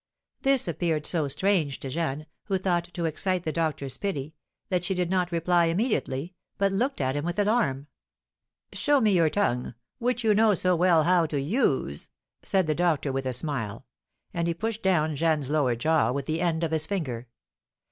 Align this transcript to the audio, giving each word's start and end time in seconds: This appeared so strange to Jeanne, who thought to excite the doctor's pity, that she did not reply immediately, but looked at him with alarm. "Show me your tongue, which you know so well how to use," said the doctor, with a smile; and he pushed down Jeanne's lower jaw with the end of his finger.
This 0.41 0.67
appeared 0.67 1.05
so 1.05 1.27
strange 1.27 1.79
to 1.81 1.89
Jeanne, 1.89 2.25
who 2.45 2.57
thought 2.57 2.85
to 2.95 3.05
excite 3.05 3.43
the 3.43 3.51
doctor's 3.51 3.97
pity, 3.97 4.33
that 4.69 4.83
she 4.83 4.95
did 4.95 5.11
not 5.11 5.31
reply 5.31 5.65
immediately, 5.65 6.33
but 6.57 6.71
looked 6.71 6.99
at 6.99 7.15
him 7.15 7.23
with 7.23 7.37
alarm. 7.37 7.85
"Show 8.73 8.99
me 8.99 9.11
your 9.11 9.29
tongue, 9.29 9.75
which 9.99 10.23
you 10.23 10.33
know 10.33 10.55
so 10.55 10.75
well 10.75 11.03
how 11.03 11.27
to 11.27 11.39
use," 11.39 12.09
said 12.41 12.65
the 12.65 12.73
doctor, 12.73 13.11
with 13.11 13.27
a 13.27 13.31
smile; 13.33 13.85
and 14.33 14.47
he 14.47 14.55
pushed 14.55 14.81
down 14.81 15.15
Jeanne's 15.15 15.51
lower 15.51 15.75
jaw 15.75 16.11
with 16.11 16.25
the 16.25 16.41
end 16.41 16.63
of 16.63 16.71
his 16.71 16.87
finger. 16.87 17.27